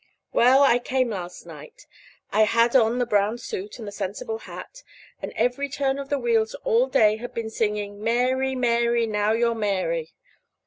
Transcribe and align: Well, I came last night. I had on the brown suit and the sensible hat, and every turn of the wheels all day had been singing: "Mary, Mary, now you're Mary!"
Well, 0.33 0.63
I 0.63 0.79
came 0.79 1.11
last 1.11 1.45
night. 1.45 1.85
I 2.31 2.45
had 2.45 2.75
on 2.75 2.97
the 2.97 3.05
brown 3.05 3.37
suit 3.37 3.77
and 3.77 3.87
the 3.87 3.91
sensible 3.91 4.39
hat, 4.39 4.81
and 5.21 5.31
every 5.35 5.69
turn 5.69 5.99
of 5.99 6.09
the 6.09 6.17
wheels 6.17 6.55
all 6.63 6.87
day 6.87 7.17
had 7.17 7.35
been 7.35 7.51
singing: 7.51 8.03
"Mary, 8.03 8.55
Mary, 8.55 9.05
now 9.05 9.33
you're 9.33 9.53
Mary!" 9.53 10.13